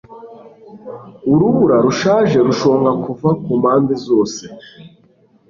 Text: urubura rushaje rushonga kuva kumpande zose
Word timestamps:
urubura 1.31 1.77
rushaje 1.85 2.37
rushonga 2.47 2.91
kuva 3.03 3.29
kumpande 3.41 3.93
zose 4.05 4.43